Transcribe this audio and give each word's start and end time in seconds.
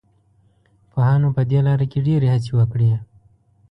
پوهانو 0.91 1.27
په 1.35 1.41
دې 1.49 1.59
لاره 1.67 1.85
کې 1.91 1.99
ډېرې 2.07 2.27
هڅې 2.33 2.51
وکړې. 2.59 2.89